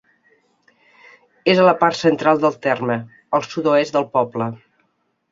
[1.51, 2.95] És a la part central del terme,
[3.39, 4.49] al sud-oest del poble.